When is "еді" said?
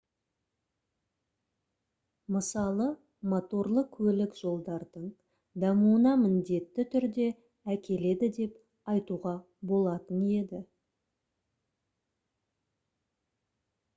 10.41-10.63